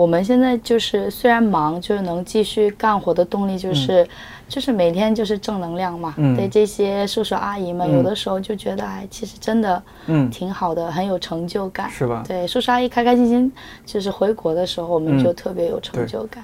[0.00, 4.08] 我们现在就是虽然忙，就是能继续干活的动力就是，
[4.48, 6.14] 就是每天就是正能量嘛。
[6.16, 11.90] 嗯对这些叔叔阿姨们，嗯有的时候就觉得，哎，其实真的嗯，挺好的，很有成就感。
[11.90, 12.24] 是吧？
[12.26, 13.52] 对，叔叔阿姨开开心心，
[13.84, 16.42] 就是回国的时候，我们嗯就特别有成就感。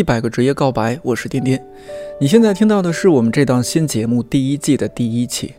[0.00, 1.62] 一百个职业告白，我是颠颠。
[2.18, 5.52] 你现在听到的是我们这档新节目第一季的第一期。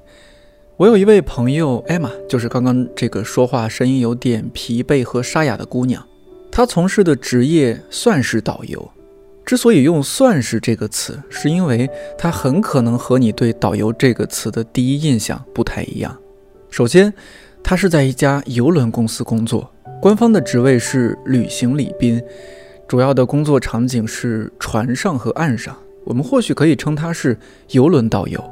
[0.77, 6.03] 我有一位朋友艾玛，就是刚刚这个说话声音有点疲惫和沙哑的姑娘。
[6.51, 8.91] 她从事的职业算是导游。
[9.45, 16.17] 之所以用“算是”这个词，是因为它很可能和你对“导游”这个词的第一印象不太一样。
[16.71, 17.13] 首先，
[17.61, 22.19] 她是在一家邮轮公司工作，官方的职位是旅行礼宾。
[22.91, 27.37] 主要的工作场景是船上和岸上，我们或许可以称它是
[27.69, 28.43] 游轮导游。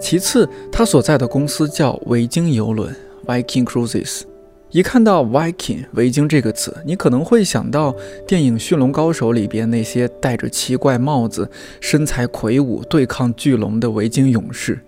[0.00, 2.94] 其次，他所在的公司叫维京游轮
[3.26, 4.22] （Viking Cruises）。
[4.70, 7.92] 一看到 “Viking” 维京这个词，你可能会想到
[8.24, 14.78] 电影《驯龙高手》里边那些戴着奇怪帽子、身材魁梧、对抗巨龙的维京勇士。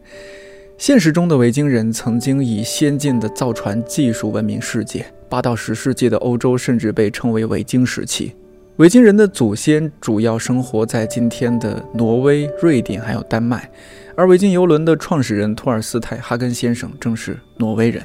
[0.79, 8.33] 现实中的维京人曾经以先进的造船技术闻名世界，八到十世纪的欧洲甚至被称为维京时期。
[8.79, 13.71] 维京人的祖先主要生活在今天的挪威、瑞典还有丹麦，
[14.17, 18.03] 而维京游轮的创始人托尔斯泰哈根先生正是挪威人。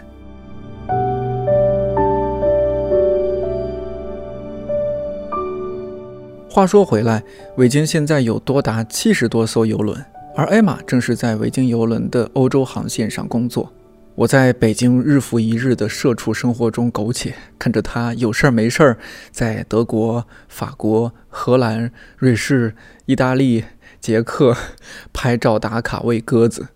[6.47, 7.23] 话说回来，
[7.55, 9.97] 维京现在有多达七十多艘游轮，
[10.35, 13.73] 而艾玛正是在维京游轮的欧洲航线上工作。
[14.19, 18.97] 我在北京日复一日的社畜生活中苟且，看着他有事儿没事儿
[19.31, 22.75] 在德国、法国、荷兰、瑞士、
[23.05, 23.63] 意大利、
[24.01, 24.57] 捷克
[25.13, 26.67] 拍照打卡喂鸽子。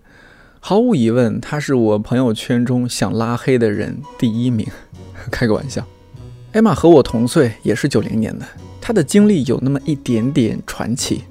[0.61, 4.65] 毫无疑问，他是我朋友圈中想拉黑的人第一名。
[5.29, 5.85] 开个玩笑，
[6.53, 8.45] 艾玛和我同岁，也是九零年的，
[8.79, 11.25] 她的经历有那么一点点传奇。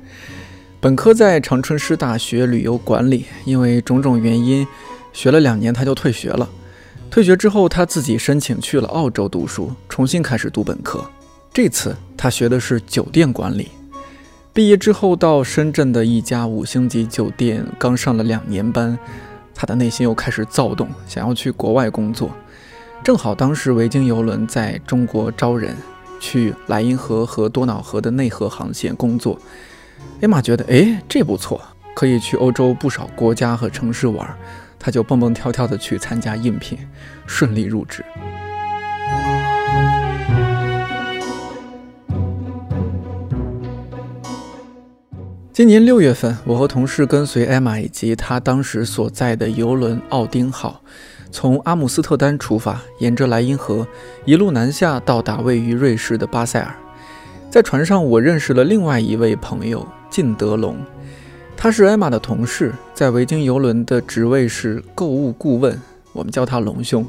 [0.79, 4.67] 本科在长春师大学旅游管理，因为种种原因。
[5.13, 6.49] 学了两年，他就退学了。
[7.11, 11.05] 退学之后，他自己申请去了澳洲读书，重新开始读本科。
[11.53, 13.69] 这次他学的是酒店管理。
[14.55, 18.99] 毕业之后，到深圳的一家五星级酒店，刚上了两年班，
[19.55, 22.31] 他的内心又开始躁动，想要去国外工作。
[23.05, 25.77] 正好当时维京游轮在中国招人，
[26.21, 29.39] 去莱茵河和多瑙河的内河航线工作。
[30.21, 31.61] 艾玛觉得，哎，这不错，
[31.95, 34.27] 可以去欧洲不少国家和城市玩。
[34.83, 36.77] 他就蹦蹦跳跳的去参加应聘，
[37.25, 38.05] 顺利入职。
[45.53, 50.83] 今年六月份，我和同事跟随艾玛以及她当时所在的游轮“奥丁号”，
[51.31, 53.87] 从阿姆斯特丹出发，沿着莱茵河
[54.25, 56.75] 一路南下，到达位于瑞士的巴塞尔。
[57.49, 60.77] 在船上，我认识了另外一位朋友靳德龙。
[61.63, 65.81] 他是艾玛的同事，在维京游轮的职位是购物顾问，
[66.13, 67.07] 我们叫他龙兄。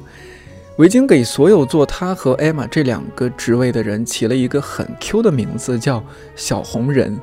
[0.78, 6.03] 维京给所有做他和艾玛这两个职位的人起了一个很 Q 的名字，叫
[6.38, 7.19] “小红人”。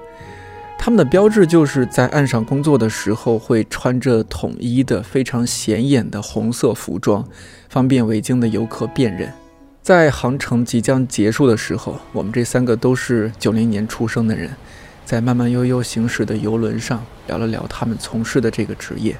[0.76, 7.24] 他们的标志就是在岸上工作的时候会穿着统一的、非常显眼的红色服装，
[7.69, 9.32] 方便维京的游客辨认。
[9.80, 14.50] 在航程即将结束的时候，我们这三个都是九零年出生的人。
[15.05, 19.16] 在慢慢悠悠行驶的游轮上，聊了聊他们从事的这个职业。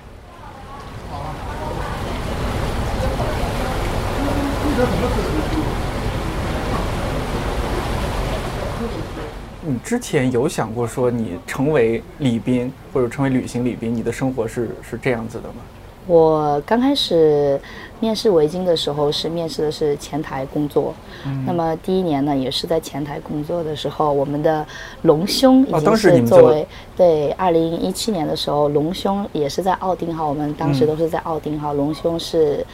[9.63, 15.57] 你之前有想过说你成为礼宾或者成为旅行礼宾，你的生活是是这样子的吗？
[16.07, 17.61] 我刚开始
[18.01, 20.95] 面试维京的时候是面试的是前台工作，
[21.27, 21.45] 嗯。
[21.47, 24.67] 那么第一年呢也是在前台工作的时候，我们的
[25.03, 26.67] 隆胸已哦经是作为、
[26.97, 32.65] 对二零一七年的时候，隆胸也是在奥丁号，我们当时嗯都是在奥丁号，隆胸是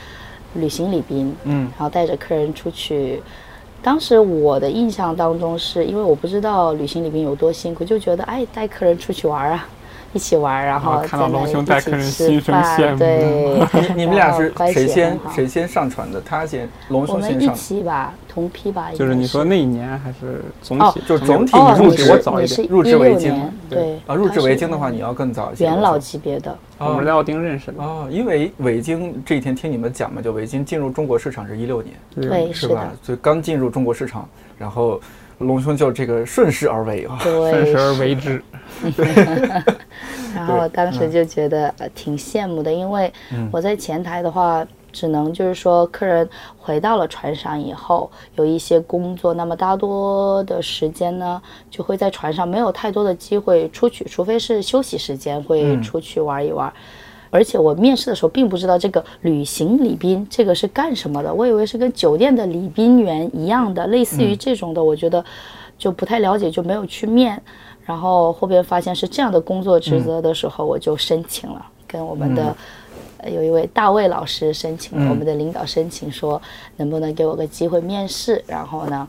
[0.55, 1.63] 旅行礼宾，嗯。
[1.77, 3.23] 然后带着客人出去。
[3.83, 9.69] 当时我的印象当中是，因为我不知道旅行礼宾有多辛苦，就觉得哎带客人出去玩啊，
[10.17, 13.61] 一起玩，然后看到龙在一起兄带客人吃心生羡慕对，
[13.95, 16.19] 你你们俩是谁先谁先上船的？
[16.23, 17.55] 他先，龙我们一兄先上。
[17.55, 21.03] 起吧，同批吧，就是你说那一年还是总哦体？
[21.07, 25.65] 就总体入职我早一点入职维16京对对啊，入职他是维京的话，你要更早一些。
[25.65, 32.91] 元老级别的，我们是在奥丁认识的，哦，因为维京这几天听你们讲嘛，就维京进入中国市场是一六年，对，是吧，？
[33.03, 34.27] 所以刚进入中国市场，
[34.57, 34.99] 然后
[35.39, 37.19] 隆兄就这个顺势而为啊。
[37.21, 38.43] 顺势，而为之。
[40.37, 46.29] 然后当时就觉得呃挺羡慕的，因为嗯我在前台的话，只能就是说客人
[46.59, 51.41] 回到了船上以后有一些工作，那么大多的时间呢
[51.71, 56.73] 就会在船上，没有太多的机会出去，除非是休息时间会嗯出去玩一玩。
[57.29, 65.23] 而且我面试的时候并不知道这个旅行礼宾这个是干什么的，我以为是跟酒店的礼宾员一样的，类似于这种的，我觉得
[65.77, 67.43] 就不太了解，就没有去面。
[67.87, 72.55] 然后后边发现是这样的工作职责的时候，我就申请了，跟我们的、
[73.19, 76.41] 呃有一位大卫老师申请我们的领导申请说
[76.77, 79.09] 能不能给我个机会面试，然后呢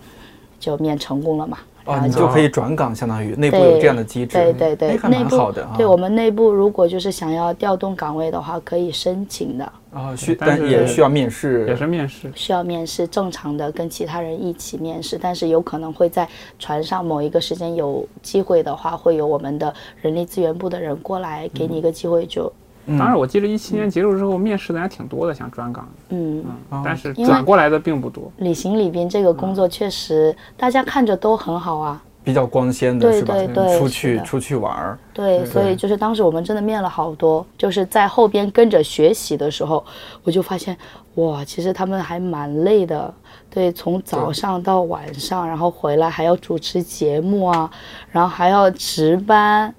[0.60, 1.58] 就面成功了嘛。
[1.88, 5.74] 然哦，你就可以转岗，相当于内部有这样的机制，对对对内部蛮好的啊。
[5.78, 12.32] 对我们内部如果就是想要调动岗位的话，可以申请的，啊，需但也需要面试，也是面试。
[12.36, 16.28] 需要面试，正常的跟其他人一起面试，但是有可能会在
[16.60, 22.52] 船上某一个时间有机会的话，会有我们的人力资源部的人过来给你一个机会就，嗯
[22.98, 28.32] 当然，我记得一七年结束之后，面试的还挺多的，想转岗，嗯，嗯，但是转过来的并不多。
[28.38, 33.34] 旅行里边这个工作确实大家看着都很好啊，比较光鲜的对是吧？
[33.34, 39.84] 对对对出去出去玩儿，对，所以就是当时我们真的面了好多，就是在后边跟着学习的时候，
[40.24, 40.78] 我就发现
[41.16, 43.14] 哇，其实他们还蛮累的。
[43.50, 47.70] 对，从早上到晚上，然后回来还要主持节目啊，
[48.12, 49.74] 然后还要值班，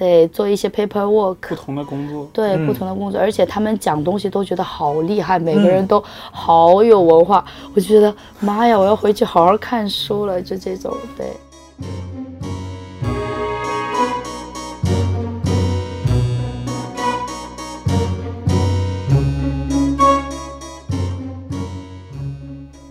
[0.00, 2.66] 对，做一些 paperwork，不同的工作，对嗯。
[2.66, 6.02] 不同的工作，而且他们讲东西都觉得好厉害，每个人都
[6.32, 7.44] 好有文化，
[7.74, 11.26] 我就觉得妈呀，我要回去好好看书了，就这种对。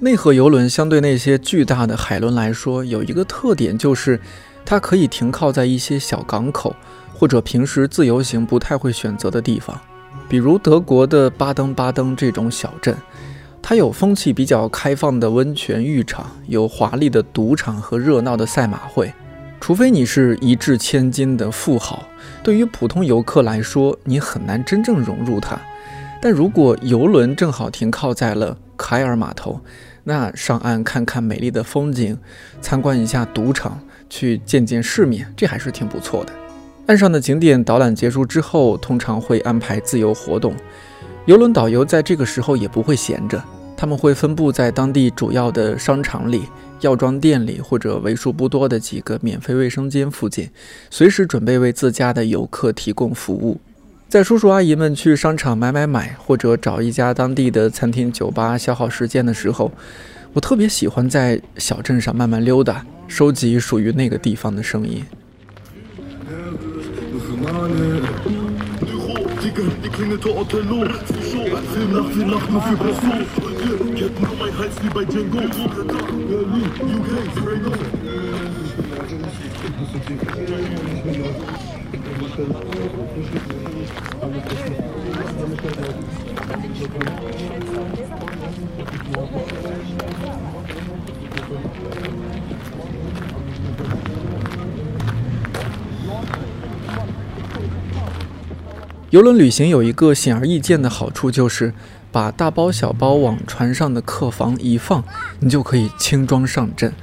[0.02, 4.22] 内河游轮相对那些巨大的海轮来说，有一个特点就是，
[4.64, 6.76] 它可以停靠在一些小港口，
[7.19, 9.77] 或者平时自由行不太会选择的地方，
[10.30, 12.95] 比如德国的巴登巴登这种小镇。
[13.62, 19.12] 它有风气比较开放的温泉浴场，有华丽的赌场和热闹的赛马会。
[19.60, 22.07] 除非你是一掷千金的富豪，
[22.42, 25.60] 对于普通游客来说，你很难真正融入它。
[26.22, 29.60] 但如果游轮正好停靠在了凯尔码头，
[30.06, 32.18] 那上岸看看美丽的风景，
[32.62, 36.31] 参观一下赌场，去见见世面，这还是挺不错的。
[36.89, 40.56] 岸上的景点导览结束之后，通常会安排自由活动。
[41.27, 43.39] 游轮导游在这个时候也不会闲着，
[43.77, 46.45] 他们会分布在当地主要的商场里、
[46.81, 50.50] 药妆店里，或者为数不多的几个免费卫生间附近，
[50.89, 53.62] 随时准备为自家的游客提供服务。
[54.07, 59.71] 在叔叔阿姨们去商场买买买，或者找一家当地的餐厅、酒吧消耗时间的时候，
[60.33, 65.06] 我特别喜欢在小镇上慢慢溜达，收集属于那个地方的声音。
[69.42, 70.86] Digga, die klingelte Othello.
[70.86, 73.07] Show, Film nach Film nach nur für Perso.
[73.07, 73.25] Yeah,
[73.96, 75.40] Ketten um mein Hals wie bei Django.
[75.40, 77.80] Berlin, UK, straight up.
[99.12, 101.74] 游轮旅行有一个显而易见的好处，就是
[102.12, 105.04] 把大包小包往船上的客房一放，
[105.39, 106.94] 你就可以轻装上阵，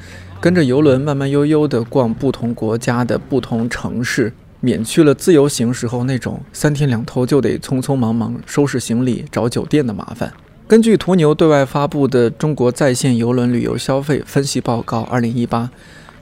[0.40, 10.32] 跟着游轮慢慢悠悠地逛不同国家的不同城市，免去了自由行时候那种三天两头就得匆匆忙忙收拾行李、找酒店的麻烦。
[10.68, 15.64] 根据途牛对外发布的《中国在线游轮旅游消费分析报告（二零一八）》，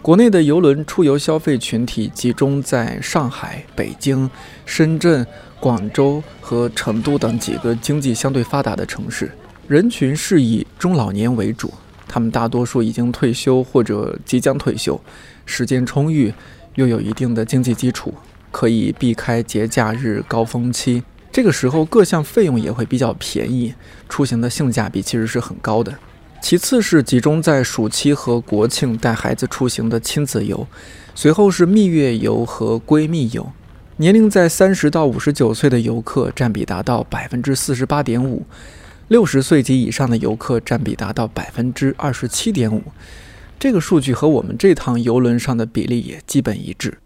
[0.00, 4.30] 国内的游轮出游消费群体集中在上海、北京、
[4.64, 5.26] 深圳。
[5.64, 9.32] 广州和成都等几个经济相对发达的城市，
[9.66, 11.72] 人群是以中老年为主，
[12.06, 15.00] 他们大多数已经退休或者即将退休，
[15.46, 16.30] 时间充裕，
[16.74, 18.12] 又有一定的经济基础，
[18.50, 21.02] 可以避开节假日高峰期。
[21.32, 23.72] 这个时候各项费用也会比较便宜，
[24.06, 25.94] 出行的性价比其实是很高的。
[26.42, 30.66] 其次是集中在暑期和国庆带孩子出行的亲子游，
[31.14, 33.50] 随后是蜜月游和闺蜜游。
[33.96, 38.44] 年龄在三十到五十九岁的游客占比达到百分之四十八点五，
[39.06, 42.82] 六十岁及以上的游客占比达到百分之二十七点五。
[43.56, 46.98] 这个数据和我们这趟游轮上的比例也基本一致。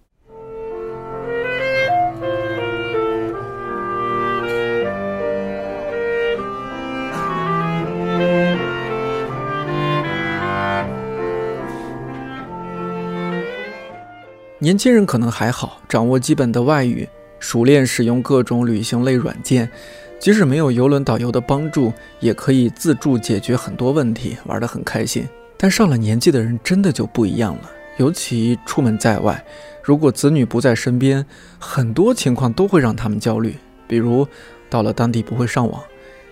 [14.61, 19.71] 年轻人可能还好，掌握基本的外语，熟练使用各种旅行类软件，
[20.19, 25.25] 即使没有游轮导游的帮助，也可以自助解决很多问题，玩得很开心。
[25.57, 29.45] 但上了年纪的人真的就不一样了，尤其出门在外，
[29.81, 31.25] 如果子女不在身边，
[31.61, 33.55] 很多情况都会让他们焦虑，
[33.87, 34.27] 比如
[34.69, 35.81] 到了当地不会上网，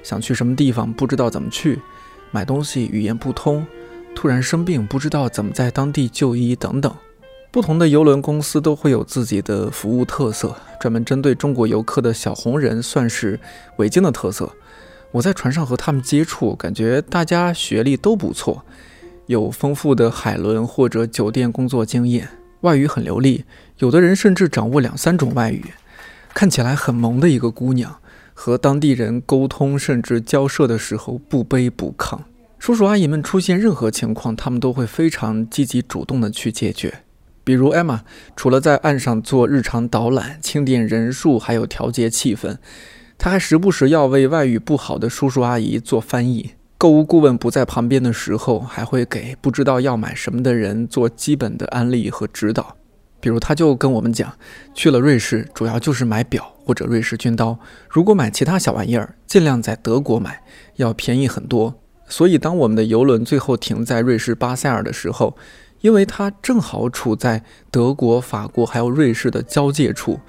[0.02, 1.80] 想去什么地方不知道怎么去，
[2.33, 3.64] 买东西语言不通，
[4.16, 6.92] 突然生病不知道怎么在当地就医等等。
[7.57, 13.41] 不同的邮轮公司都会有自己的服务特色，专门针对中国游客的小红人算是
[13.79, 14.53] 维京的特色。
[15.11, 18.63] 我在船上和他们接触，感觉大家学历都不错，
[19.25, 22.29] 有丰富的海轮或者酒店工作经验，
[22.61, 23.47] 外语很流利，
[23.79, 25.65] 有的人甚至掌握两三种外语，
[26.35, 27.97] 看起来很萌的一个姑娘，
[28.35, 32.19] 和当地人沟通甚至交涉的时候不卑不亢。
[32.59, 36.93] 叔叔阿姨们出现任何情况，他们都会非常积极主动的去解决。
[37.47, 38.03] 比如艾玛，
[38.35, 42.57] 除了在岸上做日常导览、清点人数，还有调节气氛，
[43.17, 46.55] 她还时不时要为外语不好的叔叔阿姨做翻译。
[46.76, 52.75] 购物顾问不在旁边的时候，还会给不知道要买什么的人做基本的安利和指导。
[53.21, 54.37] 比如，他就跟我们讲，
[54.75, 60.43] 去了瑞士主要就是买表或者瑞士军刀，如果买其他小玩意儿，尽量在德国买，
[60.75, 61.76] 要便宜很多。
[62.09, 65.37] 所以，当我们的游轮最后停在瑞士巴塞尔的时候，
[65.80, 70.21] 因为它正好处在德国、法国还有瑞士的交界处，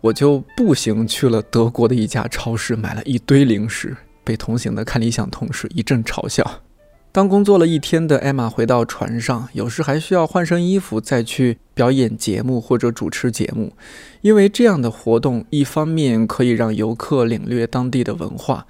[0.00, 6.62] 我就步行去了德国的一家超市，买了一堆零食，被同行的看理想同事一阵嘲笑。
[7.10, 13.72] 当工作了一天的艾玛回到船上，有时还需要换身衣服再去表演节目或者主持节目，
[14.20, 18.66] 因为这样的活动一方面可以让游客领略当地的文化，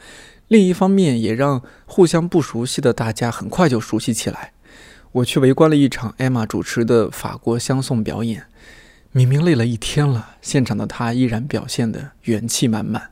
[0.46, 4.52] 另一方面也让互相不熟悉的大家很快就熟悉起来。
[5.12, 8.46] 我去围观了一场艾玛主持的法国相送表演，
[9.12, 13.10] 明明累了一天了，现场的她依然表现得元气满满。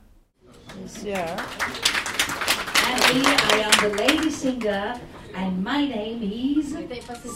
[3.09, 4.97] And I am the lady singer,
[5.33, 6.75] and my name is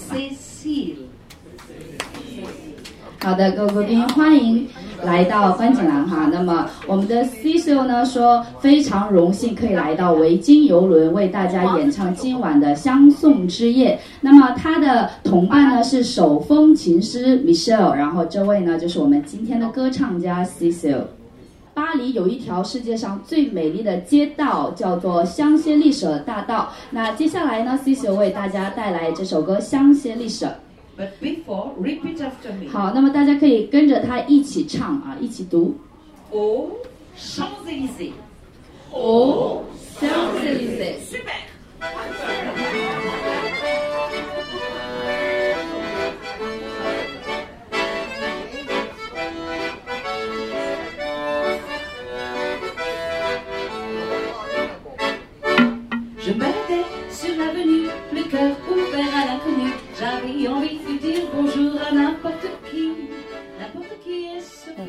[0.09, 1.07] Cecile.
[3.23, 4.67] 好的，各位贵宾，欢迎
[5.03, 6.27] 来到观景廊哈。
[6.33, 13.99] 那么我们的 Cecil 呢说，非常荣幸可以来到维京游轮为大家演唱今晚的相送之夜。
[14.21, 21.01] 那么他的同伴呢是手风琴师 Michelle，然后这位呢就是我们今天的歌唱家 Cecil。
[21.75, 26.69] 巴黎有一条世界上最美丽的街道，叫做香榭丽舍大道。
[26.89, 30.47] 那接下来呢，Cecil 为大家带来这首歌《香榭丽舍》。
[30.97, 32.69] But before, repeat after me.
[32.69, 35.75] 好，那么大家可以跟着他一起唱啊，一起读。
[36.31, 36.71] Oh.
[38.93, 39.63] Au
[39.99, 40.99] Champs-Élysées.
[40.99, 41.39] Super.
[41.81, 42.40] Je me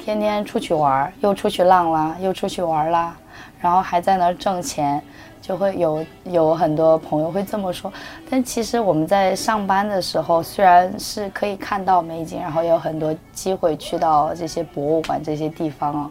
[0.04, 3.16] 天天出去玩儿，又出去浪啦，又出去玩儿啦，
[3.60, 5.00] 然后还在那儿挣钱，
[5.40, 7.92] 就会有有很多朋友会这么说。
[8.28, 16.10] 但其实我们在上班的时候，虽然是可以看到美景，然后有很多机会去到这些博物馆这些地方哦。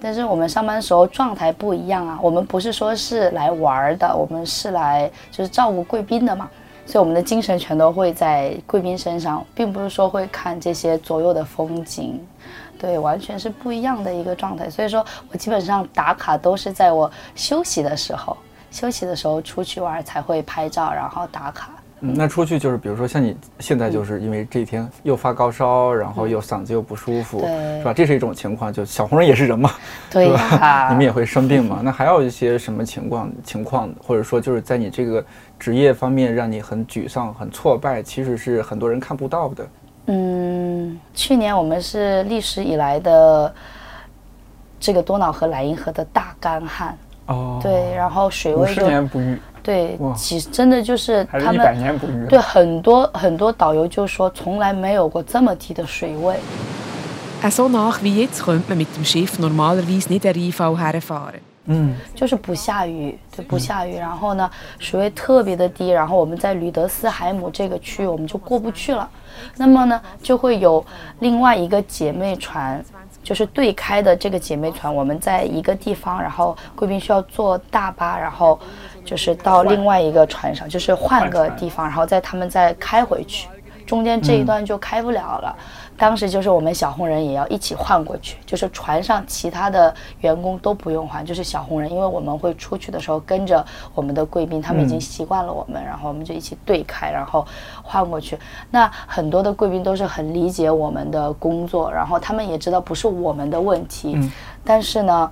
[0.00, 6.48] 但是我们上班的时候状态不一样啊，我们不是说是来玩的，我们是来就是照顾贵宾的嘛，
[6.86, 12.24] 所以我们的精神全都会在贵宾身上，并不是说会看这些左右的风景，
[12.78, 14.70] 对，完全是不一样的一个状态。
[14.70, 18.36] 所以说我基本上打卡都是在我休息的时候，
[18.70, 21.70] 休息的时候出去玩才会拍照，然后打卡。
[22.00, 27.92] 嗯，那出去就是，比如说像你现在就是因为这一天又发高烧，然后又嗓子又不舒服，对是吧？
[27.92, 29.72] 这是一种情况，就小红人也是人嘛，
[30.08, 30.40] 对吧？
[30.60, 31.80] 呀 你们也会生病嘛？
[31.82, 35.24] 那还有一些什么情况情况，或者说就是在你这个
[35.58, 39.66] 职业方面让你很沮丧、很挫败，其实是很多人看不到的。
[40.10, 43.54] 嗯，去年我们是历史以来的
[44.80, 46.96] 这个多瑙河、莱茵河的大干旱，
[47.26, 52.26] 哦，对，然后水位就年不遇，对，其实真的就是他们年不遇。
[52.26, 56.36] 对很多很多导游就说从来没有过这么低的水位。
[57.50, 61.40] So nach wie jetzt könnte man mit dem Schiff normalerweise nicht der IV herfahren.
[61.70, 69.08] 嗯，就是不下雨，就，不下雨，然后呢，水位特别的低，然后我们在吕德斯海姆这个区域我们就过不去了，
[69.56, 70.84] 那么呢，就会有
[71.20, 72.82] 另外一个姐妹船，
[73.22, 78.58] 就是对开的这个姐妹船，我们在一个地方，然后贵宾需要坐大巴，然后
[79.04, 83.46] 就是到另外一个船上，就是换个地方，然后再他们再开回去。
[83.86, 85.56] 中间这一段就开不了了。
[85.98, 93.62] 当时就是我们小红人也要一起换过去，就是船上其他的员工都不用换，就是小红人，因为我们会出去的时候跟着
[93.94, 97.44] 我们的贵宾，他们已经习惯了我们，然后我们就一起对开，然后
[97.82, 98.38] 换过去。
[98.70, 104.16] 那很多的贵宾都是很理解我们的工作，然后他们也知道不是我们的问题，
[104.64, 105.30] 但是呢。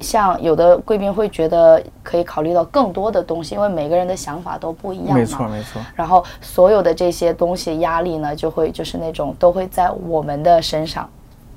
[0.00, 5.14] 像有的贵宾会觉得可以考虑到更多的东西，因为每个人的想法都不一样嘛。
[5.14, 5.80] 没错没错。
[5.94, 11.08] 然后所有的这些东西压力呢，就会就是那种都会在我们的身上。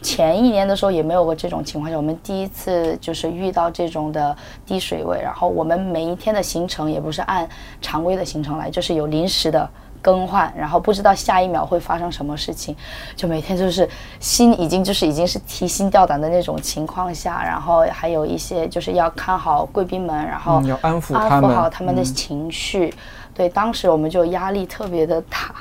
[0.02, 5.20] 前一年的时候也没有过这种情况下，我们第一次就是遇到这种的低水位。
[5.22, 7.48] 然后我们每一天的行程也不是按
[7.82, 9.70] 常规的行程来，就是有临时的。
[10.02, 12.76] 更换，然后不知道下一秒会发生什么事情，
[13.16, 13.88] 就每天就是
[14.20, 22.94] 心已经就是已经是提心吊胆的那种情况下，然后还有一些就是要看好贵宾们，然后要安抚安抚好他们的情绪。
[23.34, 25.54] 对，当时我们就压力特别的大，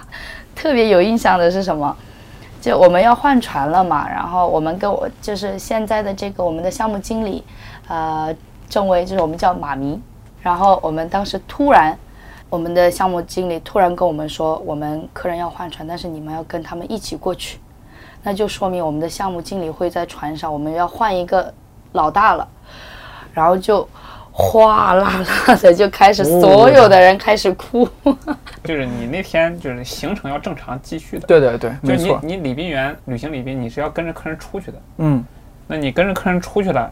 [0.54, 1.96] 特别有印象的是什么？
[2.60, 7.44] 就我们要换船了嘛，然后我们跟我就是现在的这个我们的项目经理，
[7.88, 8.34] 呃，
[8.68, 10.00] 郑威就是我们叫马迷，
[10.42, 11.96] 然后我们当时突然。
[12.50, 17.58] 我们的项目经理突然跟我们说，我们客人要换船，但是你们要跟他们一起过去，
[18.22, 21.52] 那就说明我们的项目经理会在船上，我们要换一个
[21.92, 22.48] 老大了，
[23.34, 23.86] 然后就
[24.32, 27.86] 哗啦啦的就开始，所有的人开始哭。
[28.64, 31.26] 就是你那天就是行程要正常继续的。
[31.26, 32.18] 对对对，没错。
[32.22, 34.78] 你你礼宾员旅行礼宾你是要跟着客人出去的。
[34.96, 35.22] 嗯，
[35.66, 36.90] 那你跟着客人出去了，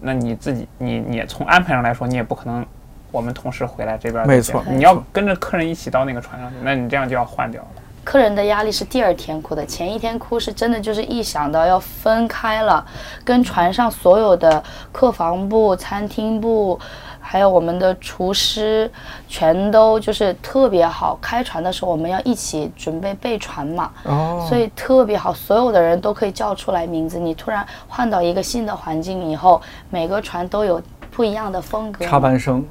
[0.00, 2.64] 那你自己你你从安排上来说，你也不可能。
[3.10, 7.68] 我们同事回来这边，没错，你要跟着客人一起到那个船上去，那你这样就要换掉了。
[8.04, 12.82] 客人的压力是第二天哭的，前一天哭是真的，就是一想到要分开了，
[13.22, 16.80] 跟船上所有的客房部、餐厅部，
[17.20, 18.90] 还有我们的厨师，
[19.28, 21.18] 全都就是特别好。
[21.20, 27.18] 开船的时候我们要一起准备备船嘛，哦，所以特别好，所有的人都可以叫出来名字。
[27.18, 30.80] 你突然换到一个新的环境以后，每个船都有
[31.10, 32.06] 不一样的风格。
[32.06, 32.64] 插班生。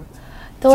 [0.59, 0.73] 对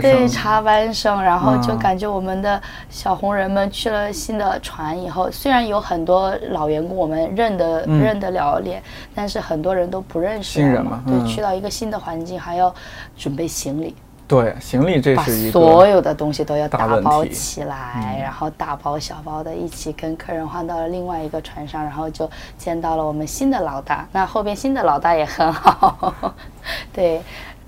[0.00, 2.60] 对，插班生，然后就感觉我们的
[2.90, 8.82] 小红人们去了新的船以后，虽然有很多老员工我们认得认得了脸，
[9.14, 10.60] 但是很多人都不认识。
[10.60, 12.72] 新人嘛，对，去到一个新的环境还要
[13.16, 13.96] 准备行李。
[14.28, 24.06] 对，行李这是一个所有的东西都要打包起来，然后大包小包的一起跟客人换到了另外一个船上，然后就见到了我们新的老大。
[24.12, 26.14] 那后边新的老大也很好，
[26.92, 27.20] 对。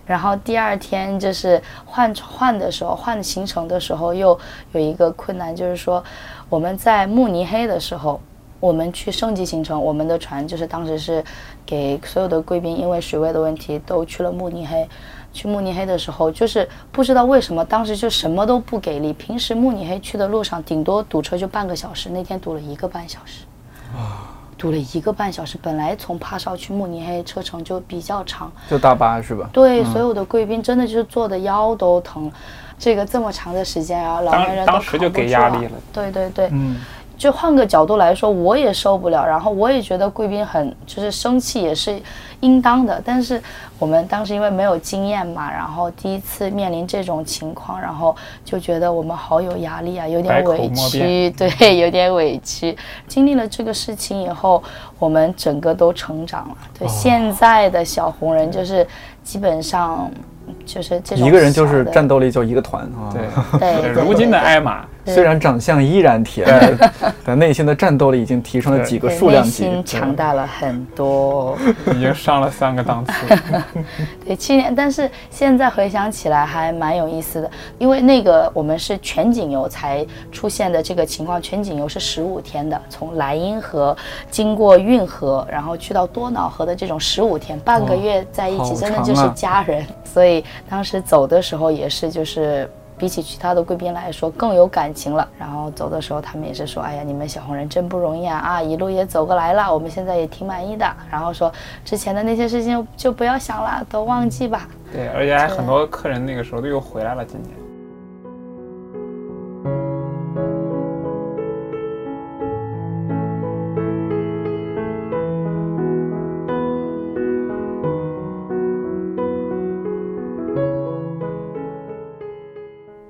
[0.06, 4.38] 然后第二天就是换换的时候，换行程的时候又
[4.72, 6.02] 有一个困难，就是说
[6.48, 8.20] 我们在慕尼黑的时候，
[8.60, 11.24] 我们去升级行程，我们的船就是当时是
[11.64, 14.86] 给所有的贵宾，因为水位的问题都去了慕尼黑。
[15.32, 19.12] 去慕尼黑的时候，就是不知道为什么当时就什么都不给力。
[19.12, 23.44] 平时慕尼黑去的路上顶多堵车就半个小时，那天堵了一个半小时。
[23.96, 24.33] 啊。
[24.56, 29.48] 堵了一个半小时，本来从帕绍去慕尼黑车程就比较长，就大巴是吧？
[29.52, 32.30] 对，所有的贵宾真的就是坐的腰都疼，
[32.78, 35.72] 这个这么长的时间，然后老年人当时就给压力了。
[35.92, 36.76] 对对对，嗯。
[37.24, 41.98] 就换个角度来说，我也受不了，然后我也觉得贵宾很就是生气也是
[42.40, 43.00] 应当的。
[43.02, 43.42] 但是
[43.78, 52.76] 我们当时因为没有经验嘛，然后第一次面临这种情况，然后就觉得我们好有压力啊，有点委屈，对，有点委屈。
[53.08, 54.62] 经历了这个事情以后，
[54.98, 56.56] 我们整个都成长了。
[56.78, 58.86] 对，现在的小红人就是
[59.22, 60.10] 基本上。
[60.64, 63.12] 就是这种一个人就是战斗力就一个团啊！
[63.58, 66.48] 对，如今的艾玛虽然长相依然甜，
[67.24, 71.56] 但内心的战斗力已经提升了几个数量级，内心强大了很多，
[71.94, 73.12] 已经上了三个档次。
[74.24, 83.94] 对，去年，但是现在回想起来还蛮有意思的，因为那个我们是全景游才出现的这个情况，全景游是十五天的，从莱茵河
[84.30, 90.42] 经过运河，然后去到多瑙河的这种十五天，半个月在一起，真的就是家人，所以。
[90.68, 95.28] 当时走的时候也是，就是比起其他的贵宾来说更有感情了。
[95.38, 98.38] 然后走的时候，他们也是说：“哎呀，你们小红人真不容易啊！
[98.38, 101.52] 啊，一路也走过来了，我们现在也挺满意的。”然后说
[101.84, 104.68] 之前的那些事情就不要想了，都忘记吧。
[104.92, 107.63] 对，而且还很多客人那个时候都又回来了，今年。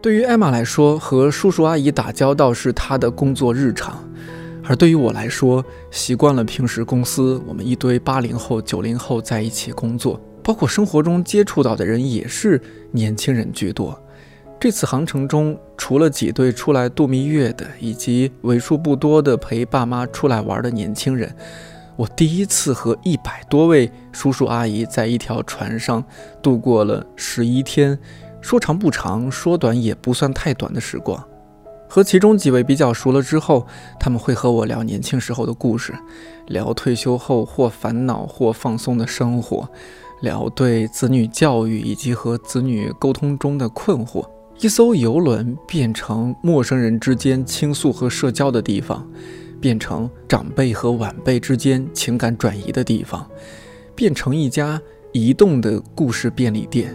[0.04, 3.94] 对于艾玛来说，和叔叔阿姨打交道是她的工作日常；
[4.62, 12.60] 而对于我来说，习惯了平时公司我们一堆八零后、九零后在一起工作，包括生活中接触到的人也是
[12.92, 13.98] 年轻人居多。
[14.60, 21.34] 这次航程中，除了几对出来度蜜月的，以及为数不多的陪爸妈出来玩的年轻人，
[21.96, 26.04] 我第一次和一百多位叔叔阿姨在一条船上
[26.42, 27.98] 度过了十一天，
[28.44, 31.18] 说长不长，说短也不算太短的时光。
[31.88, 33.66] 和其中几位比较熟了之后，
[33.98, 35.94] 他们会和我聊年轻时候的故事，
[36.48, 39.66] 聊退休后或烦恼或放松的生活，
[40.20, 44.22] 聊对子女教育以及和子女沟通中的困惑。
[44.60, 49.08] 一艘游轮变成陌生人之间倾诉和社交的地方，
[49.58, 53.26] 变成长辈和晚辈之间情感转移的地方，
[53.94, 54.78] 变成一家
[55.12, 56.94] 移动的故事便利店。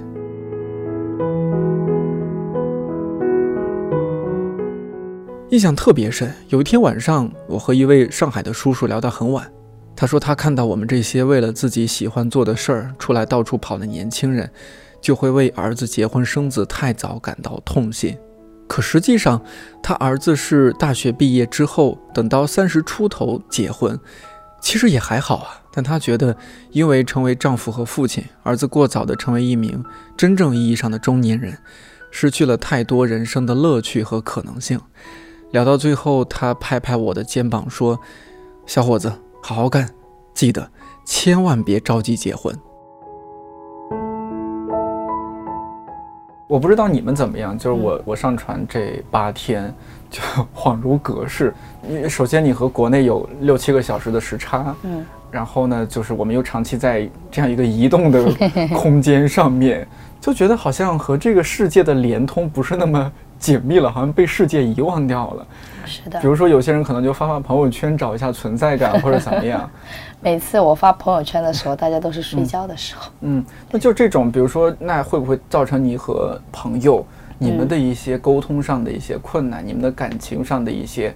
[5.52, 6.32] 印象特别深。
[6.50, 9.52] 有一天晚上，我和一位上海的叔叔聊到很晚。
[9.96, 14.48] 他说他看到我们这些为了自己喜欢做的事儿出来到处跑的年轻人，
[15.02, 18.16] 就会为儿子结婚生子太早感到痛心。
[18.68, 19.42] 可实际上，
[19.82, 24.00] 他儿子是大学毕业之后，等到三十出头结婚，
[24.62, 25.62] 其实也还好啊。
[25.74, 26.38] 但他觉得，
[26.70, 29.84] 因为成为丈夫和父亲，儿子过早的成为一名
[30.16, 31.58] 真正意义上的中年人，
[32.12, 34.80] 失去了太多人生的乐趣和可能性。
[35.52, 38.00] 聊到最后，他拍拍我的肩膀说
[38.68, 39.90] ：“小伙子，好好干，
[40.32, 40.70] 记得
[41.06, 42.56] 千万别着急结婚。”
[46.48, 49.74] 我不知道你们怎么样，就是我我上船这八天
[50.12, 50.22] 就
[50.56, 51.52] 恍如隔世。
[51.88, 58.32] 因为首先你和国内有六七个小时的时差，嗯，然后呢，就是我们又长期在这样一个移动的
[58.76, 59.88] 空间上面，
[60.22, 65.48] 就觉得好像和这个世界的连通不是那么紧密了，好像被世界遗忘掉了。
[65.86, 66.28] 是的比。
[66.28, 69.68] 如说，有些人可能就发发朋友圈找一下存在感， 或者怎么样。
[70.22, 73.10] 每次我发朋友圈的时候，大家都是睡觉的时候。
[73.22, 77.04] 嗯，那就这种，比如说，那会不会造成你和朋友
[77.38, 81.16] 你们的一些沟通上的一些困难，你们的感情上的一些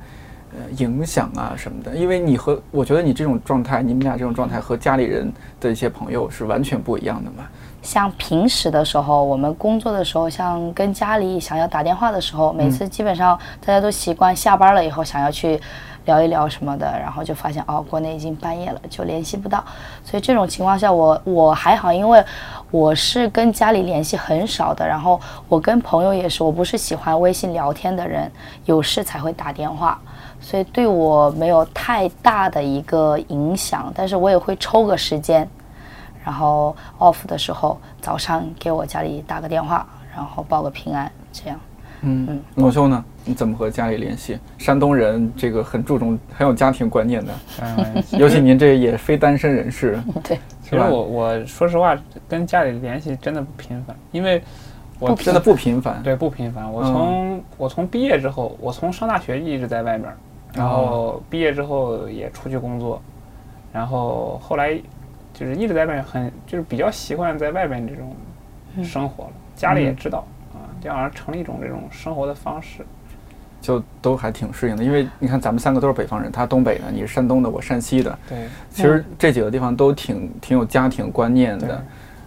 [0.54, 1.94] 呃影响啊什么的？
[1.94, 7.44] 因为你和我觉得你这种状态，你们俩这种状态和家里人的一些朋友是完全不一样的嘛。
[7.84, 15.60] 像平时的时候，我们工作的时候，像跟家里想要打电话的时候，每次基本上大家都习惯下班了以后想要去
[16.06, 19.63] 聊一聊什么的，然后就发现哦，国内已经半夜了，就联系不到。
[20.04, 22.24] 所以这种情况下，我我还好，因为
[22.72, 25.19] 我是跟家里联系很少的，然后
[25.50, 28.32] 我跟朋友也是，我不是喜欢微信聊天的人，
[28.65, 30.00] 有事才会打电话。
[30.39, 35.50] 所以对我没有太大的一个影响，但是我也会抽个时间，
[36.24, 41.60] 然后 off 的时候早上给我家里打个电话，然后报个平安，这样。
[42.06, 43.04] 嗯，老兄呢？
[43.26, 44.38] 你怎么和家里联系？
[44.58, 54.44] 山东人这个很注重、很有家庭观念的，嗯，尤其您这也非单身人士， 对，其实我我说实话，跟家里联系真的不频繁，因为
[55.00, 56.04] 我真的不频繁。
[56.04, 56.70] 对不频繁。
[56.70, 60.14] 我嗯从、我从毕业之后，我从上大学一直在外面，
[60.54, 63.02] 然后哦毕业之后也出去工作，
[63.72, 64.78] 然后后来
[65.34, 68.15] 就是一直在外面很就是比较习惯在外边这种
[68.84, 72.86] 生活了，家里也知道啊，就好像成了一种这种生活的方式。
[73.62, 81.82] 就都还挺适应的，因为你看咱们三个都是北方人，他东北的，你是山东的，我山西的，对，其实这几个地方都挺挺有家庭观念的，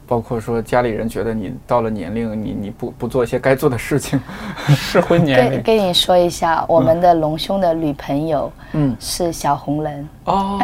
[0.07, 4.21] 包括说家里人觉得你到了年龄，你你不不做一些该做的事情，
[4.69, 5.63] 适婚年龄。
[5.63, 10.61] 跟你说一下，我们的隆胸的女朋友嗯，是小红人，哦。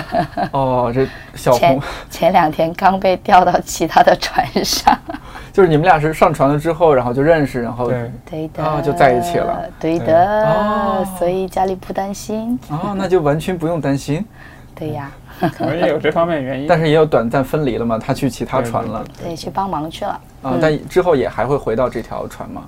[0.52, 1.80] 哦，这小红。
[2.10, 4.96] 前两天刚被调到其他的船上。
[5.52, 9.62] 就是你们俩是上船了之后，然后就认识，然后对，对的，啊就在一起了。
[9.78, 10.06] 对对。
[10.08, 11.06] 的，哦。
[11.18, 12.58] 所以家里不担心。
[12.70, 14.24] 哦，那就完全不用担心，
[14.74, 15.10] 对呀，
[15.56, 16.66] 可能也有这方面原因。
[16.66, 20.20] 但是也有短暂分离了嘛，他去其他船了对，去帮忙去了。
[20.42, 22.64] 啊，但之后也还会回到这条船吗？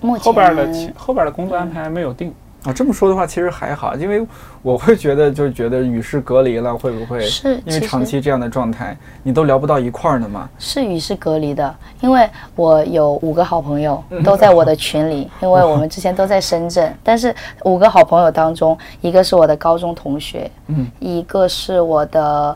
[0.00, 2.32] 目前后边的后边的工作安排还没有定。
[2.64, 4.26] 啊，这么说的话，其实还好，因为
[4.60, 10.46] 我会觉得，就是觉得与世隔离了，会不会是因为长期这样的状态，你都聊不到一块儿呢嘛？
[10.58, 22.54] 是与世隔离的，因为我有五个好朋友都在我的群里，因为我们之前都在深圳，但是五个好朋友当中，一个是我的高中同学，嗯，一个是我的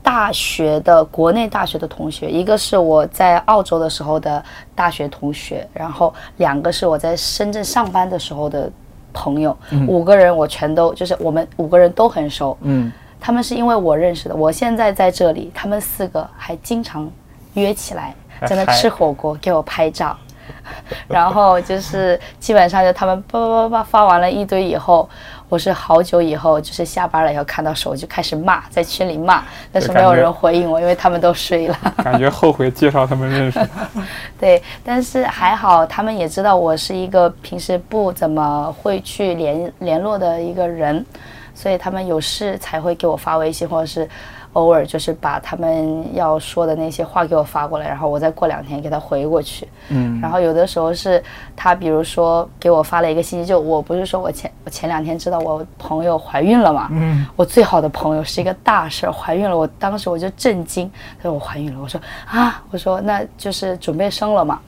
[0.00, 4.42] 大学的国内大学的同学，一个是我在澳洲的时候的
[4.76, 8.70] 大学同学，然后两个是我在深圳上班的时候的
[9.12, 17.10] 朋友，五个人我全都就是我们五个人都很熟，嗯，他们是因为我认识的，我现在在这里，他们四个还经常
[17.54, 18.14] 约起来
[18.46, 20.16] 在那吃火锅，给我拍照。
[21.06, 25.08] 然后就是基本上就他们叭叭叭叭发完了一堆以后，
[25.50, 31.76] 我是好久以后，就是下班了以后看到手就开始骂，在群里骂，但是没有人回应我，因为他们都睡了。
[32.04, 33.58] 感觉后悔介绍他们认识。
[34.38, 41.04] 对，但是还好，他们也知道我是一个平时不怎么会去联联络的一个人，
[41.52, 44.08] 所以他们有事才会给我发微信，或者是
[44.54, 49.68] 偶尔就是把他们要说的那些话给我发过来，然后我再过两天给他回过去。
[49.88, 51.22] 嗯，然后有的时候是
[51.54, 64.58] 他，比如说给我发了一个信息，就我不是说我前我前两天知道我朋友怀孕了嘛，嗯，我最好的朋友是一个大事儿，怀孕了，我当时我就震惊，他说我怀孕了，我说啊，我说那就是准备生了嘛。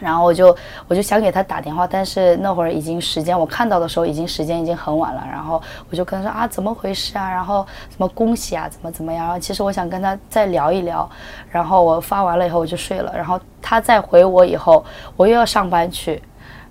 [0.00, 0.56] 然后我就
[0.86, 5.26] 我就想给他打电话，但是那会儿已经时间，我看到的时候已经时间已经很晚了。
[5.30, 7.30] 然后我就跟他说啊，怎么回事啊？
[7.30, 9.24] 然后什么恭喜啊，怎么怎么样？
[9.26, 11.08] 然后其实我想跟他再聊一聊。
[11.50, 13.12] 然后我发完了以后我就睡了。
[13.16, 14.84] 然后他再回我以后，
[15.16, 16.22] 我又要上班去。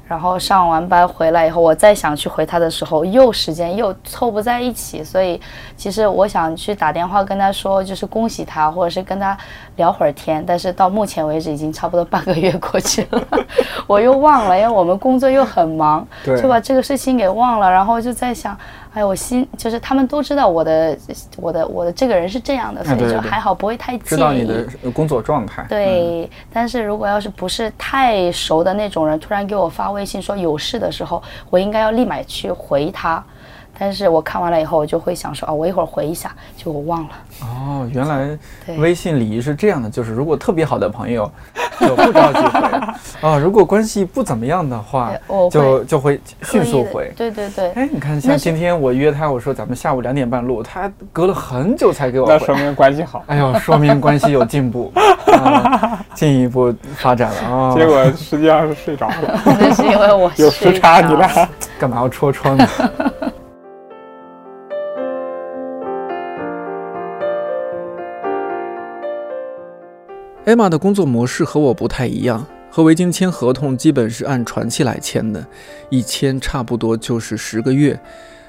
[0.08, 5.40] 然后上完班回来以后，我再想去回他的时候，又时间又凑不在一起，所以
[5.76, 9.38] 其实我想去打电话跟他说，就是恭喜他，或者是跟他
[9.76, 13.22] 聊会儿天，但是到目前为止已经差不多半个月过去了，
[13.86, 16.08] 我又忘了，因为我们工作又很忙，
[16.42, 18.58] 就把这个事情给忘了，然后就在想，
[18.94, 20.98] 哎，我心就是他们都知道我的
[21.38, 24.10] 我的我的这个人是这样的，所以就还好不会太介意。
[24.10, 25.66] 知道你的呃工作状态。
[25.70, 33.24] 对，但是如果要是不是太熟的那种人，突然给我发微信说有事的时候，我应该要立马去回他。
[33.80, 37.10] 但是我看完了以后，我就会想说啊，我一会儿回一下，就我忘了。
[37.42, 38.38] 哦，原来
[38.78, 41.30] 微信礼仪是这样的，就是如果特别好的朋友，
[41.80, 42.60] 就不着急回
[43.22, 45.12] 啊； 如果关系不怎么样的话
[45.52, 47.12] 就就会迅速回。
[47.16, 52.34] 对对对，哎，你看，像今天我约他，我说咱们下午两点半录，他隔了很久才给我回。
[52.34, 53.24] 那说明关系好。
[53.28, 54.92] 哎呦，说明关系有进步，
[55.32, 57.76] 啊、进一步发展了啊。
[57.76, 61.48] 结果实际上是睡着了，那是因为我有时差，着你俩。
[61.80, 62.68] 干嘛要戳穿呢？
[70.48, 75.46] 艾玛的工作模式和我不太一样，和维京签合同基本是按传期来签的，
[75.90, 78.00] 一签差不多就是十个月，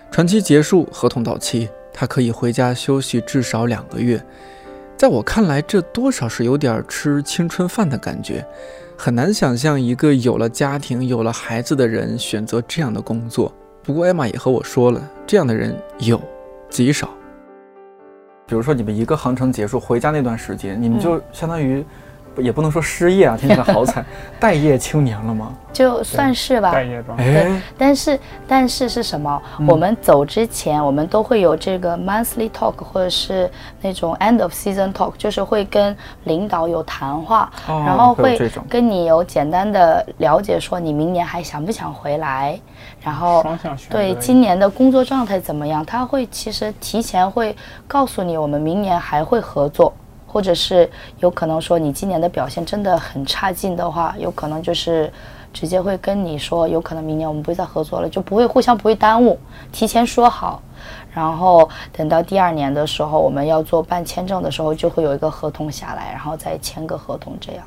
[0.09, 4.25] 传期结束，合同到期，他可以回家休息至少两个月。
[4.97, 8.47] 在我看来，这多少是有点吃青春饭的感觉，
[8.97, 13.53] 很难想象一个有了家庭、有了孩子的人选择这样的工作。
[13.83, 16.23] 不过艾玛也和我说了，这样的人有
[16.71, 17.11] 极少。
[18.49, 21.85] 比如说你们一个航程结束回家那段时间，你们就相当于，
[22.41, 24.05] 也不能说失业啊，听起来好惨，
[24.41, 25.53] 待业青年了吗？
[25.73, 26.73] 就算是吧。
[26.73, 27.25] 待业状态。
[27.25, 29.41] 哎，但是但是是什么？
[29.67, 33.49] 我们走之前，我们都会有这个 monthly talk，或者是
[33.81, 42.59] 那种 end of season talk，就是会跟领导有谈话，哦然后会跟你有简单的了解，说你明年还想不想回来，
[43.01, 45.85] 然后双向选择对今年的工作状态怎么样？
[45.85, 47.55] 他会其实提前会
[47.87, 49.93] 告诉你，我们明年还会合作。
[50.29, 50.89] 或者是
[51.19, 55.11] 有可能说你今年的表现真的很差劲的话，有可能就是
[55.53, 59.37] 直接会跟你说，有可能明年我们不会再合作了，就不会互相不会耽误，
[59.73, 60.63] 提前说好。
[61.13, 67.65] 然后等到第二年的时候，我们要做办签证的时候，就会有一个合同下来，然后再签个合同，这样，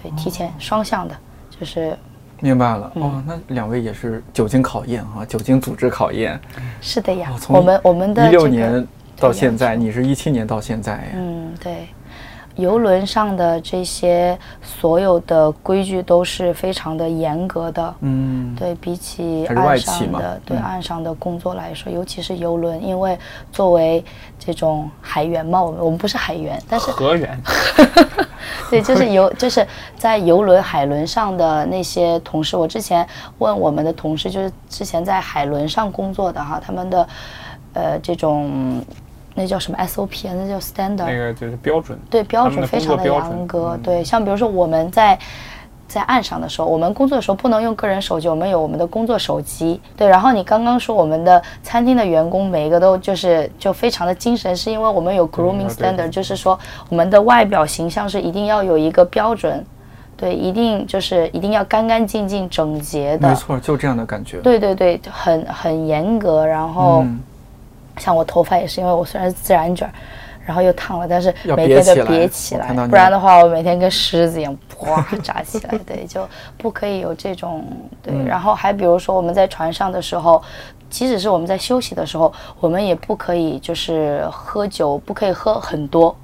[0.00, 1.14] 对，提前双向的，
[1.50, 1.98] 就是
[2.40, 2.90] 明白了。
[2.94, 6.40] 哦，那两位也是久经考验啊，久经组织考验。
[6.80, 8.86] 是的呀我们我们的一六个年
[9.18, 11.88] 到现在，你是一七年到现在呀，嗯，对，
[12.56, 17.94] 游轮上的这些所有的规矩都是非常的严格的。
[18.00, 23.18] 嗯，对比起岸上的对嗯岸上的工作来说，尤其是游轮，因为
[23.50, 24.04] 作为
[24.38, 27.36] 这种海员嘛，我们我们不是海员，但是河源，
[28.70, 32.56] 对，就是游，就是在游轮、海轮上的那些同事。
[32.56, 33.06] 我之前
[33.38, 37.08] 问我们的同事，就是之前在海轮上工作的哈，他们的
[37.72, 38.80] 呃这种
[39.34, 41.98] 那叫什么 SOP 啊，那叫 standard，那个就是标准。
[42.08, 43.70] 对标准非常的严格。
[43.74, 45.18] 嗯对，像比如说我们在
[45.86, 49.80] 在岸上的时候，我们工作的时候不能用个人手机，我们有我们的工作手机。
[49.96, 59.64] 对，然后你刚刚说我们的餐厅的员工每一个都就是就非常的精神，是因为我们有 grooming standard，就是说我们的外表形象是一定要有一个标准。
[60.16, 63.28] 对，一定就是一定要干干净净、整洁的。
[63.28, 64.38] 没错，就这样的感觉。
[64.38, 66.46] 对对对，很很严格。
[66.46, 67.20] 然后、嗯
[67.98, 69.92] 像我头发也是，因为我虽然是自然卷儿，
[70.44, 75.78] 然后又烫了，但是每天都别起来不然的话我每天跟狮子一样，哗扎起来。
[75.86, 76.28] 对， 就
[76.58, 77.64] 不可以有这种
[78.02, 78.12] 对。
[78.14, 80.42] 嗯然后还比如说我们在船上的时候，
[80.90, 86.14] 即使是我们在休息的时候，我们也不可以就是喝酒，不可以喝很多。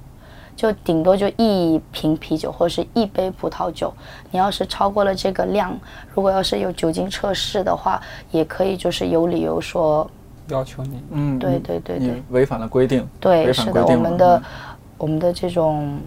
[0.53, 3.91] 就顶多就一瓶啤酒或者是一杯葡萄酒，
[4.29, 5.75] 你要是超过了这个量，
[6.13, 10.07] 如果要是有酒精测试的话，也可以就是有理由说
[10.51, 14.43] 要求你，嗯，对对对对违反了规定，对，违是的，反规定我们的嗯
[14.97, 15.97] 我们的这种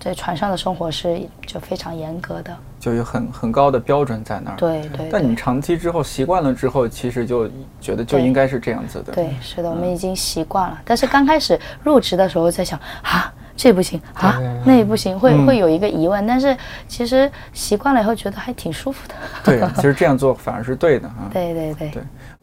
[0.00, 4.56] 在船上的生活是就非常严格的，就有很很高的标准在那儿。。
[4.56, 5.36] 对对但你。
[5.36, 7.48] 长期之后习惯了之后，其实就
[7.80, 9.12] 觉得就应该是这样子的。
[9.12, 10.80] 对，是的，我们已经习惯了。
[10.84, 16.26] 但是刚开始入职的时候在想啊，这不行啊那也不行，会嗯会有一个疑问。
[16.26, 16.56] 但是
[16.88, 19.14] 其实习惯了以后，觉得还挺舒服的。
[19.44, 21.28] 对， 其实这样做反而是对的啊。
[21.32, 22.02] 对对对对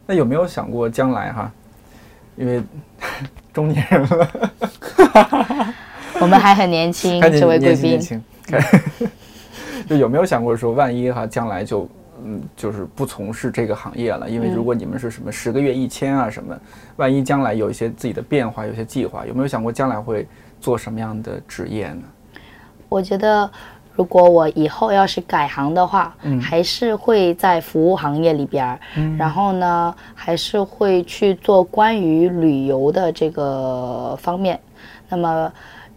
[0.10, 1.52] 那有没有想过将来哈？
[2.36, 2.63] 因为
[3.54, 4.28] 中年人了，
[6.19, 8.24] 我们还很年轻，这位贵宾年
[9.88, 11.88] 就 有没有想过说，万一哈将来就
[12.26, 14.28] 嗯就是不从事这个行业了？
[14.28, 16.58] 因为嗯如果你们是什么十个月一千啊什么，
[16.95, 20.28] 万一将来有一些自己的变化，有些计划，有没有想过将来会
[20.60, 22.02] 做什么样的职业呢？
[22.89, 23.52] 我觉得，
[23.99, 28.79] 如果我以后要是改行的话，嗯还是会在服务行业里边儿，
[29.17, 34.57] 然后呢，还是会去做关于旅游的这个方面。
[35.09, 35.51] 那么，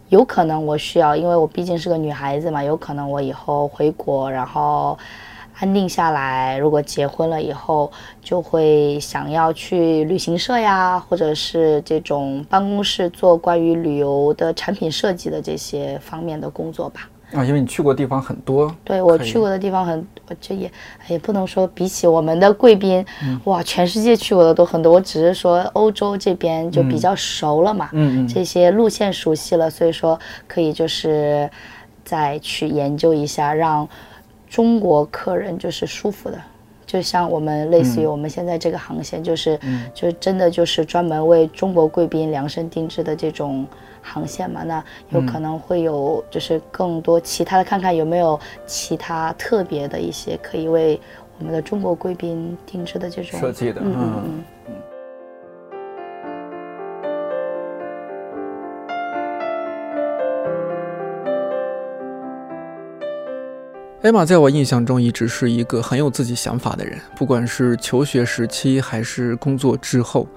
[0.09, 4.99] 有可能我需要，因为我毕竟是个女孩子嘛，有可能我以后回国，然后。
[5.59, 7.89] 安定下来，如果结婚了以后，
[8.21, 17.07] 就会想要去旅行社呀，或者是这种办公室做关于旅游的产品设计的这些方面的工作吧。
[17.33, 20.71] 啊，因为你去过地方很多，对我去过的地方很，我这也
[21.07, 23.05] 也不能说比起我们的贵宾，
[23.45, 24.93] 哇，全世界去过的都很多。
[24.93, 28.27] 我只是说欧洲这边就比较熟了嘛，嗯嗯。
[28.27, 31.49] 这些路线熟悉了，所以说可以就是
[32.05, 33.87] 再去研究一下，让
[34.47, 36.37] 中国客人就是舒服的。
[36.85, 39.59] 就像我们类似于我们现在这个航线，就是、
[39.95, 43.65] 就是真的就是专门为中国贵宾量身定制的这种
[44.03, 50.99] 航线嘛，那有可能会有就是更多其他的，看看有没有其他特别的一些可以为
[51.39, 53.95] 我们的中国贵宾定制的这种设计的嗯嗯。
[53.95, 54.73] 嗯嗯。
[64.03, 70.27] 艾玛在我印象中一直是一个很有自己想法的人，不管是求学时期还是工作之后，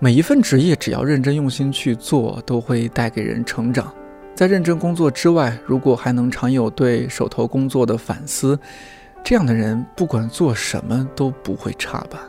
[0.00, 3.92] 每一份职业只要认真用心去做，都会带给人成长。
[4.32, 8.56] 在认真工作之外，如果还能常有对手头工作的反思，
[9.24, 12.20] 这样的人不管做什么都不会差吧。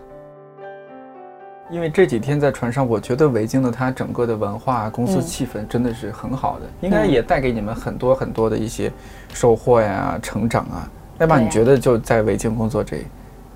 [1.69, 8.91] 因为这几天在船上，我觉得维京的它整个的文化、公司嗯气氛真的是很好的，应该也带给你们很多很多的一些
[9.32, 10.89] 收获呀、成长啊。
[11.19, 12.97] 艾玛，你觉得就在维京工作这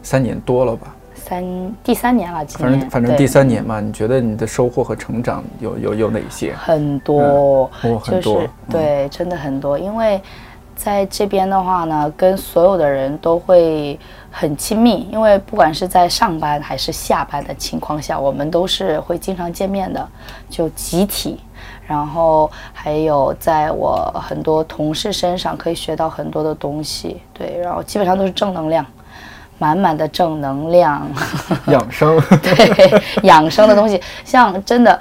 [0.04, 0.96] 三年多了吧？
[1.24, 6.54] 三第三年了，今反正反正第三年嘛，你觉得你的收获和成长有有有哪些？
[6.56, 7.22] 很多，
[7.82, 10.22] 哦，很多，就是对，真的很多，因为
[10.76, 13.98] 在这边的话呢，跟所有的人都会
[14.30, 20.06] 很亲密，因为不管是在上班还是下班的情况下，我们都是会经常见面的，
[20.50, 21.40] 就集体。
[21.86, 28.86] 然后还有在我很多同事身上可以学到很多的东西，对，然后基本上都是正能量，
[29.58, 31.06] 满满的正能量。
[31.68, 35.00] 养生， 对养生的东西，像真的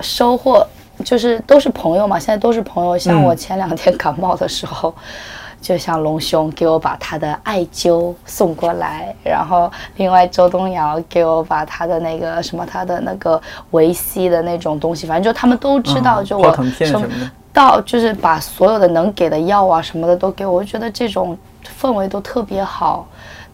[0.00, 0.66] 收获
[1.04, 2.96] 就是都是朋友嘛，现在都是朋友。
[2.98, 4.94] 像嗯我前两天感冒的时候，
[5.60, 21.36] 就像龙兄给我把他的艾灸送过来，然后另外周东瑶给我把他的那个什么他的那个维 C 的那种东西，反正就他们都知道，嗯就我泡腾片什什么到就是把所有的能给的药啊什么的都给我，我就觉得这种
[21.80, 23.06] 氛围都特别好。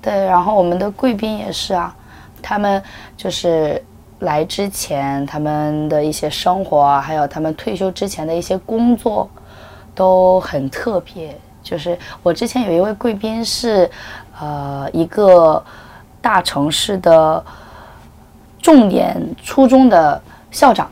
[0.03, 1.95] 对，然后我们的贵宾也是啊，
[2.43, 2.83] 他们
[3.17, 3.81] 就是
[4.19, 9.31] 来之前他们的一些生活，还有他们退休之前的一些工作，
[9.95, 11.39] 都很特别。
[11.63, 13.89] 就是我之前有一位贵宾是，
[14.41, 15.65] 呃，一个
[16.21, 17.45] 大城市的
[18.61, 20.91] 重点初中的校长。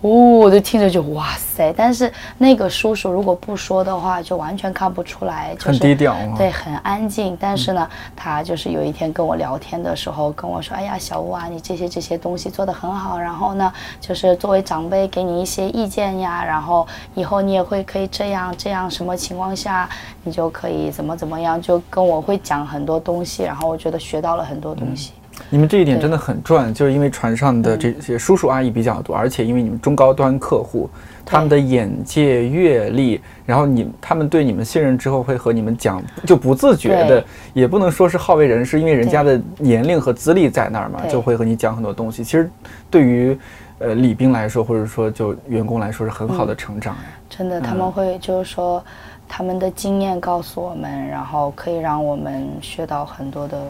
[0.00, 1.74] 哦，我就听着就哇塞！
[1.76, 7.36] 但是那个叔叔如果不说的话，就完全看不出来，就是很低调啊对，很安静。
[7.40, 13.18] 但是呢，他就是有一天跟我聊天的时候跟我说：“哎呀，小吴啊，你这些这些东西做得很好。
[13.18, 19.88] 然后呢，就是作为长辈给你一些意见呀，然后以后你也会可以这样这样，什么情况下
[20.22, 23.42] 你就可以怎么怎么样，就跟我会讲很多东西。
[23.42, 25.10] 然后我觉得学到了很多东西。
[25.50, 30.88] 你们这一点真的很赚，就是因为船上的这些叔叔阿姨比较多，而且因为你们中高端客户，
[31.24, 37.24] 他们的眼界、阅历，然后你他们对你们信任之后，会和你们讲，就不自觉的，
[37.54, 42.22] 也不能说是好为人师，因为人家的年龄和资历在那儿嘛，就会和你讲很多东西。
[42.22, 42.50] 其实
[42.90, 43.38] 对于
[43.78, 47.18] 呃李斌来说，或者说就员工来说，是很好的成长哎。
[47.30, 48.84] 真的，他们会就是说，
[49.28, 53.62] 他们的经验告诉我们，然后可以让我们学到很多的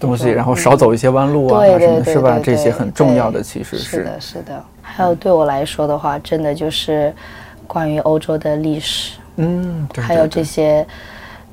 [0.00, 2.40] 东西，然后少走一些弯路啊什么的，是吧？
[2.42, 4.64] 这些很重要的，其实是的，是的。
[4.80, 7.14] 还有对我来说的话，真的就是
[7.66, 10.84] 关于欧洲的历史，嗯，对还有这些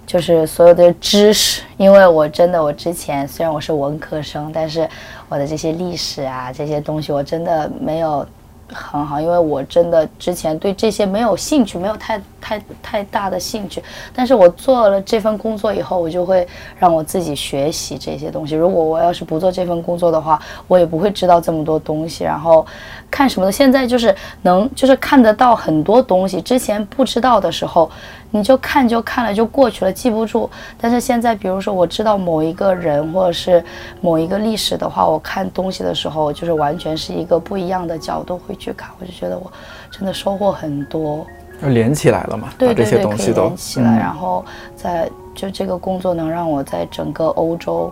[0.06, 1.62] 就是所有的知识。
[1.78, 4.89] 因为我真的，我之前虽然我是文科生，但是
[5.30, 8.26] 我的这些历史啊这些东西，我真的没有
[8.74, 13.82] 很好，因为我真的之前对这些没有兴趣，没有太太太大的兴趣。
[14.13, 16.47] 但是我做了这份工作以后，我就会
[16.78, 18.55] 让我自己学习这些东西。
[18.55, 22.24] 如果我要是不做这份工作的话，我也不会知道这么多东西。
[22.24, 22.65] 然后
[23.09, 27.89] 看什么的，现在就是能就是看得到很多东西，之前不知道的时候，
[28.32, 30.50] 你就看就看了就过去了，记不住。
[30.80, 33.64] 但是现在，比如说我知道某一个人或者是
[34.02, 39.52] 某一个历史的话，我看东西的时候，就是完全是一个不一样的角度会去看，我就觉得我
[39.90, 41.26] 真的收获很多。
[41.62, 47.92] 就连起来了嘛，把这些对对对，可以东西都连起来，嗯然后在就这个工作能让我在整个欧洲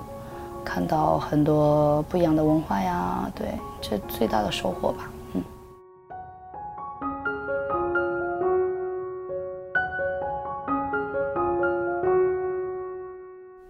[0.63, 3.47] 看到很多不一样的文化呀，对，
[3.81, 5.09] 这最大的收获吧。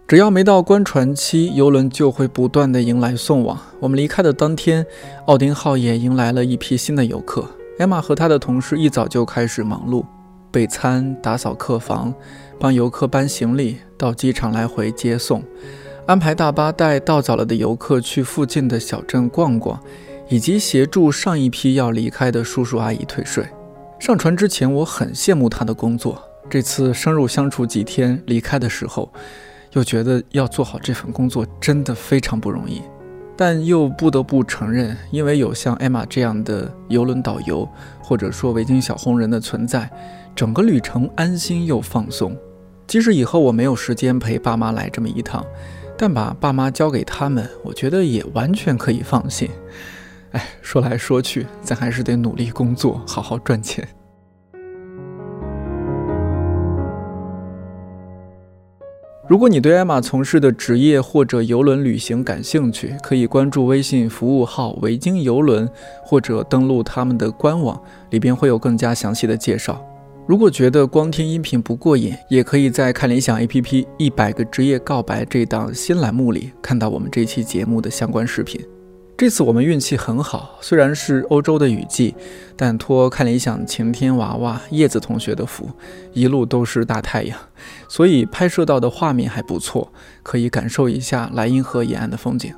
[0.07, 3.59] 只要没到关船期，游轮就会不断的迎来送往。
[3.79, 4.85] 我们离开的当天，
[5.25, 7.43] 奥丁号也迎来了一批新的游客。
[7.79, 10.05] 艾玛和他的同事一早就开始忙碌，
[10.51, 12.13] 备餐、打扫客房，
[12.59, 15.41] 帮游客搬行李，到机场来回接送，
[16.05, 19.79] 安排大巴带到早了的游客去附近的小镇逛逛，
[20.29, 23.43] 以及协助上一批要离开的叔叔阿姨退税。
[23.99, 26.21] 上船之前，我很羡慕他的工作。
[26.47, 29.11] 这次深入相处几天，离开的时候。
[29.75, 32.81] 又觉得要做好这份工作真的非常不容易，
[33.35, 37.67] 但又不得不承认，因为有像艾玛这样的游轮导游，
[38.01, 39.89] 或者说维京小红人的存在，
[40.33, 42.35] 整个旅程安心又放松。
[42.87, 45.45] 即使以后我没有时间陪爸妈来这么一趟，
[45.97, 49.49] 但把爸妈交给他们，我觉得也完全可以放心。
[50.31, 53.85] 哎，说来说去，咱还是得努力工作，好好赚钱。
[59.27, 65.67] 如果你对艾玛从事的职业或者游轮旅行感兴趣，可以关注微信服务号“维京游轮”，
[66.05, 69.83] 或者登录他们的官网，里边会有更加详细的介绍。
[70.27, 78.61] 如果觉得光听音频不过瘾，也可以在看理想 APP“ 一百个职业告白”这档新栏目里看到我们这期节目的相关视频。
[79.17, 82.13] 这次我们运气很好，虽然是欧洲的雨季，
[82.57, 85.69] 但托看理想晴天娃娃叶子同学的福，
[86.11, 87.39] 一路都是大太阳，
[87.87, 89.89] 所以拍摄到的画面还不错，
[90.21, 92.53] 可以感受一下莱茵河沿岸的风景。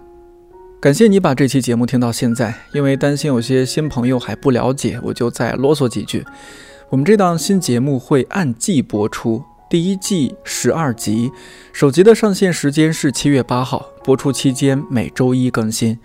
[0.82, 6.26] 感谢你把这期节目听到现在，因为担心有些新朋友还不了解，我就再啰嗦几句。
[6.90, 11.32] 我们这档新节目会按季播出，第一季十二集，
[11.72, 16.00] 首集的上线时间是七月八号，播出期间每周一更新。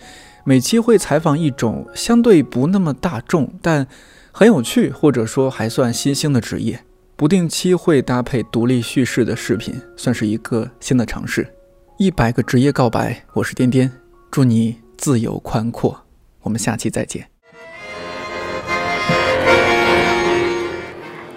[0.45, 3.87] 每期会采访一种相对不那么大众，但
[4.33, 6.81] 很有趣或者说还算新兴的职业。
[7.15, 11.55] 不定期会搭配独立叙事的视频，算是一个新的尝试。
[11.97, 13.93] 一百个职业告白，我是颠颠，
[14.33, 16.01] 祝你自由宽阔。
[16.41, 17.29] 我们下期再见。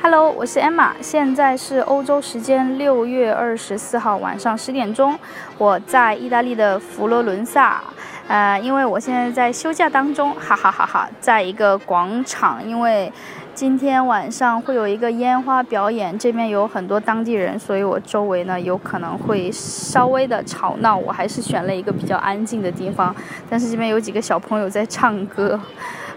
[0.02, 5.16] Hello，我是 Emma，现在是欧洲时间六月二十四号晚上十点钟，
[5.60, 7.84] 我在意大利的佛罗伦萨。
[8.28, 13.12] 呃，因为我现在在休假当中，哈哈哈哈，在一个广场，因为
[13.54, 23.16] 今天晚上会有一个烟花表演，这边有很多当地人，所以我周围呢有可能会稍微的吵闹，我还是选了一个比较安静的地方，
[23.48, 25.60] 但是这边有几个小朋友在唱歌，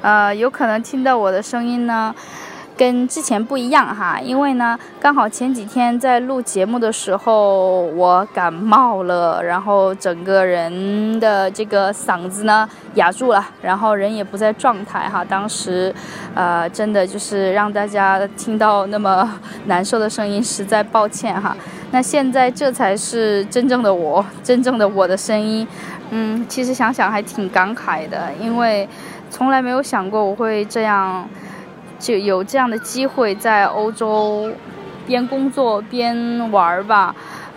[0.01, 2.15] 呃，有可能听到我的声音呢。
[2.79, 15.25] 跟之前不一样哈，因为呢，刚好前几天在录节目的时候我感冒了，然后整个人的这个嗓子呢哑住了，然后人也不在状态哈。
[15.25, 15.93] 当时，
[16.37, 19.29] 呃，真的就是让大家听到那么
[19.67, 21.57] 难受的声音，实在抱歉哈。
[21.91, 25.67] 那现在这才是真正的我，真正的我的声音。
[26.11, 28.89] 嗯，其实想想还挺感慨的，因为
[29.31, 31.29] 从来没有想过我会这样。
[31.99, 34.51] 就有这样的机会在欧洲
[35.07, 37.15] 边工作边玩吧，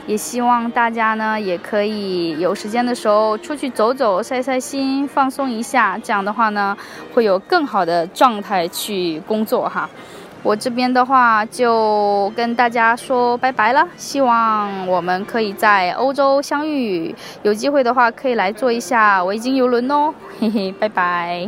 [0.07, 5.97] 也希望大家呢也可以有时间的时候出去走走、晒晒心、放松一下。
[6.01, 6.75] 这样的话呢，
[7.13, 9.89] 会有更好的状态去工作哈。
[10.43, 17.13] 我这边的话就跟大家说拜拜了，希望我们可以在欧洲相遇，
[17.43, 21.47] 有机会的话可以来坐一下维京游轮哦，嘿嘿，拜拜。